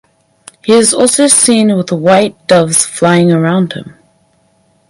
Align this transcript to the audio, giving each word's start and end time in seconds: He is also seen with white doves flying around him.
He 0.65 0.73
is 0.73 0.95
also 0.95 1.27
seen 1.27 1.77
with 1.77 1.91
white 1.91 2.47
doves 2.47 2.83
flying 2.87 3.31
around 3.31 3.73
him. 3.73 3.93